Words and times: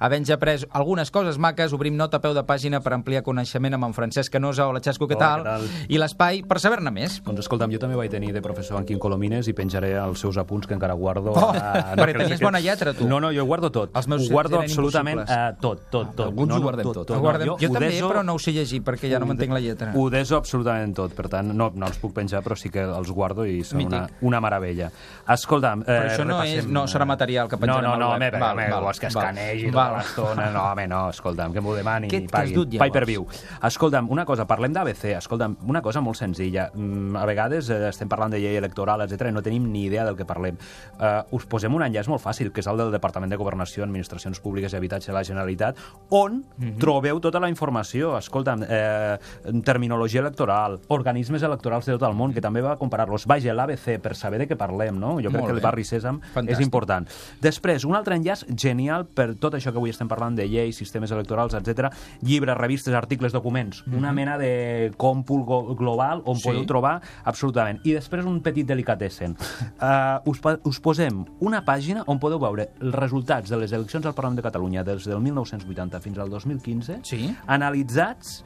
havent 0.00 0.26
ja 0.26 0.34
après 0.34 0.66
algunes 0.70 1.10
coses 1.10 1.38
maques, 1.38 1.72
obrim 1.72 1.96
nota 1.96 2.18
a 2.18 2.20
peu 2.20 2.34
de 2.34 2.42
pàgina 2.46 2.80
per 2.80 2.92
ampliar 2.94 3.22
coneixement 3.22 3.74
amb 3.74 3.84
en 3.84 3.94
Francesc 3.94 4.32
Canosa. 4.32 4.66
Hola, 4.68 4.80
Xasco, 4.80 5.06
què 5.08 5.16
Hola, 5.16 5.26
tal? 5.26 5.40
què 5.40 5.44
tal? 5.44 5.86
I 5.88 5.98
l'espai 5.98 6.42
per 6.46 6.58
saber-ne 6.60 6.90
més. 6.90 7.20
Doncs 7.24 7.40
escolta'm, 7.44 7.70
jo 7.72 7.78
també 7.78 7.96
vaig 7.96 8.10
tenir 8.10 8.32
de 8.32 8.42
professor 8.42 8.78
en 8.80 8.86
Quim 8.86 8.98
Colomines 8.98 9.48
i 9.48 9.52
penjaré 9.52 9.92
els 9.98 10.18
seus 10.20 10.36
apunts 10.38 10.66
que 10.66 10.74
encara 10.74 10.94
guardo. 10.94 11.32
Oh, 11.32 11.52
Ah, 11.54 11.94
perquè 11.96 12.16
tenies 12.18 12.38
que- 12.38 12.44
bona 12.44 12.60
lletra, 12.60 12.92
tu. 12.94 13.06
No, 13.08 13.20
no, 13.20 13.30
jo 13.32 13.44
guardo 13.44 13.70
tot. 13.70 13.90
Els 13.96 14.06
meus 14.08 14.28
ho 14.28 14.32
guardo 14.32 14.60
absolutament 14.60 15.20
uh, 15.20 15.56
tot, 15.60 15.88
tot, 15.90 16.14
tot. 16.16 16.26
Alguns 16.26 16.48
no, 16.48 16.54
ho 16.54 16.58
no, 16.58 16.62
guardem 16.64 16.92
tot. 16.92 17.10
Ho 17.10 17.20
guardem. 17.20 17.46
jo, 17.48 17.54
ho 17.54 17.72
també, 17.72 17.90
deso- 17.90 18.08
però 18.10 18.22
no 18.24 18.34
ho 18.34 18.38
sé 18.38 18.52
llegir 18.52 18.82
perquè 18.82 19.10
ja 19.10 19.18
no 19.18 19.26
m'entenc 19.26 19.52
la 19.52 19.60
lletra. 19.60 19.92
Ho 19.94 20.08
deso 20.10 20.36
absolutament 20.36 20.94
tot, 20.96 21.12
per 21.14 21.28
tant, 21.28 21.52
no, 21.54 21.70
no 21.74 21.86
els 21.86 21.98
puc 21.98 22.12
penjar, 22.14 22.42
però 22.42 22.56
sí 22.56 22.70
que 22.70 22.80
els 22.82 23.10
guardo 23.10 23.44
i 23.46 23.62
són 23.64 23.78
Mític. 23.78 23.92
una, 23.94 24.08
una 24.22 24.40
meravella. 24.40 24.90
Escolta'm, 25.28 25.82
eh, 25.82 25.84
Però 25.86 26.10
això 26.10 26.24
no 26.26 26.42
és- 26.42 26.66
no 26.66 26.84
serà 26.86 27.04
material 27.06 27.48
que 27.48 27.56
penjarem 27.56 27.82
no, 27.82 27.88
no, 27.88 27.94
al 27.94 28.00
no, 28.00 28.08
web. 28.10 28.16
home, 28.16 28.30
Val, 28.30 28.40
val, 28.40 28.50
home, 28.58 28.70
val, 28.70 28.82
Val. 29.14 29.69
Tota 29.72 29.96
l'estona. 29.96 30.50
No, 30.50 30.62
home, 30.72 30.86
no, 30.88 31.08
escolta'm, 31.10 31.52
que 31.52 31.60
m'ho 31.60 31.74
demanin 31.74 32.10
Què- 32.10 32.22
i 32.22 32.26
què 32.26 32.26
has 32.26 32.30
paguin. 32.32 32.54
dut, 32.54 32.68
llavors? 32.72 32.80
Pay 32.80 32.90
per 32.90 33.06
view. 33.06 33.26
Escolta'm, 33.62 34.10
una 34.10 34.24
cosa, 34.24 34.46
parlem 34.46 34.72
d'ABC. 34.72 35.16
Escolta'm, 35.16 35.56
una 35.66 35.82
cosa 35.82 36.00
molt 36.00 36.16
senzilla. 36.18 36.70
Mm, 36.74 37.16
A 37.16 37.24
vegades 37.26 37.68
eh, 37.70 37.88
estem 37.88 38.08
parlant 38.08 38.30
de 38.32 38.38
llei 38.40 38.56
electoral, 38.56 39.00
etc 39.02 39.28
i 39.28 39.32
no 39.32 39.42
tenim 39.42 39.70
ni 39.70 39.84
idea 39.84 40.04
del 40.04 40.16
que 40.16 40.24
parlem. 40.24 40.56
Uh, 40.98 41.22
us 41.36 41.44
posem 41.46 41.74
un 41.74 41.82
enllaç 41.82 42.08
molt 42.08 42.22
fàcil, 42.22 42.50
que 42.52 42.60
és 42.60 42.66
el 42.66 42.76
del 42.78 42.90
Departament 42.92 43.30
de 43.30 43.36
Governació, 43.36 43.82
Administracions 43.84 44.40
Públiques 44.40 44.72
i 44.72 44.76
Habitatge 44.76 45.10
de 45.10 45.12
la 45.12 45.22
Generalitat, 45.24 45.76
on 46.08 46.44
Mhm. 46.56 46.78
trobeu 46.78 47.20
tota 47.20 47.38
la 47.40 47.48
informació. 47.48 48.16
Escolta'm, 48.18 48.64
eh, 48.68 49.18
terminologia 49.64 50.20
electoral, 50.20 50.80
organismes 50.88 51.42
electorals 51.42 51.86
de 51.86 51.92
tot 51.98 52.08
el 52.08 52.14
món, 52.16 52.32
que 52.32 52.40
també 52.40 52.60
va 52.62 52.76
comparar-los. 52.78 53.26
Vaja, 53.26 53.52
l'ABC, 53.54 53.98
per 54.00 54.14
saber 54.16 54.38
de 54.38 54.48
què 54.48 54.56
parlem, 54.56 54.98
no? 54.98 55.16
Jo 55.20 55.28
crec 55.28 55.32
Molt 55.40 55.46
que 55.46 55.52
el 55.52 55.60
barri 55.60 55.82
Sèsam 55.84 56.20
Fantàstic. 56.34 56.50
és 56.52 56.60
important. 56.60 57.08
Després, 57.40 57.84
un 57.84 57.94
altre 57.94 58.16
enllaç 58.16 58.46
genial 58.56 59.06
per 59.06 59.34
tot 59.36 59.52
això 59.54 59.59
que 59.68 59.76
avui 59.76 59.90
estem 59.90 60.08
parlant 60.08 60.34
de 60.36 60.46
lleis, 60.48 60.76
sistemes 60.76 61.10
electorals, 61.12 61.54
etc. 61.54 61.90
Llibres, 62.22 62.56
revistes, 62.56 62.94
articles, 62.94 63.32
documents. 63.32 63.82
Una 63.92 64.12
mena 64.12 64.38
de 64.38 64.92
còmpul 64.96 65.44
global 65.76 66.22
on 66.24 66.36
Sí. 66.40 66.48
podeu 66.48 66.64
trobar 66.66 67.00
absolutament. 67.24 67.80
I 67.84 67.92
després 67.92 68.24
un 68.24 68.40
petit 68.40 68.64
delicatessen. 68.66 69.36
Uh, 69.80 70.20
us, 70.30 70.40
us 70.64 70.80
posem 70.80 71.24
una 71.40 71.64
pàgina 71.64 72.04
on 72.06 72.18
podeu 72.18 72.38
veure 72.40 72.70
els 72.80 72.94
resultats 72.94 73.50
de 73.50 73.56
les 73.60 73.72
eleccions 73.72 74.06
al 74.06 74.14
Parlament 74.14 74.36
de 74.36 74.42
Catalunya 74.48 74.84
des 74.84 75.04
del 75.04 75.20
1980 75.20 76.00
fins 76.00 76.18
al 76.18 76.30
2015, 76.30 77.00
Sí. 77.02 77.34
analitzats 77.46 78.44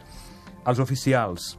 els 0.66 0.78
oficials, 0.80 1.58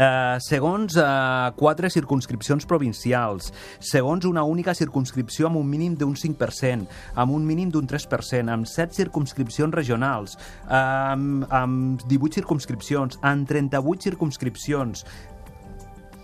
Uh, 0.00 0.38
segons 0.40 0.94
uh, 0.96 1.50
quatre 1.60 1.90
circumscripcions 1.92 2.64
provincials, 2.64 3.50
segons 3.84 4.24
una 4.24 4.46
única 4.48 4.72
circumscripció 4.72 5.50
amb 5.50 5.60
un 5.60 5.66
mínim 5.68 5.92
d'un 6.00 6.14
5%, 6.16 6.86
amb 7.20 7.34
un 7.36 7.44
mínim 7.44 7.68
d'un 7.68 7.84
3%, 7.84 8.48
amb 8.48 8.64
7 8.64 8.96
circumscripcions 8.96 9.76
regionals, 9.76 10.38
uh, 10.70 11.12
amb, 11.12 11.44
amb 11.52 12.06
18 12.08 12.40
circumscripcions, 12.40 13.20
amb 13.20 13.44
38 13.50 14.08
circumscripcions, 14.08 15.04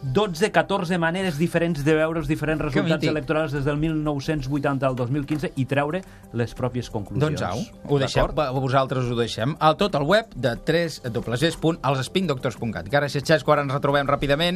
12-14 0.04 0.98
maneres 1.02 1.38
diferents 1.38 1.82
de 1.84 1.94
veure 1.96 2.20
els 2.20 2.28
diferents 2.28 2.62
resultats 2.62 3.08
electorals 3.10 3.54
des 3.56 3.64
del 3.66 3.78
1980 3.80 4.86
al 4.86 4.96
2015 4.96 5.52
i 5.56 5.66
treure 5.68 6.02
les 6.36 6.54
pròpies 6.54 6.90
conclusions. 6.92 7.40
Doncs 7.40 7.42
au, 7.42 7.90
ho 7.90 7.98
deixem, 7.98 8.32
vosaltres 8.60 9.10
ho 9.10 9.16
deixem. 9.18 9.56
Al 9.58 9.76
tot 9.80 9.96
el 9.98 10.06
web 10.06 10.30
de 10.36 10.54
3 10.68 11.00
www.elspindoctors.cat. 11.10 12.90
Gràcies, 12.92 13.24
Xesco, 13.26 13.52
ara 13.52 13.64
ens 13.66 13.74
retrobem 13.74 14.06
ràpidament 14.06 14.54